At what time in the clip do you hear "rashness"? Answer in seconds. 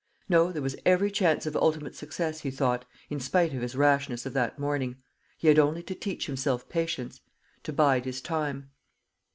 3.75-4.25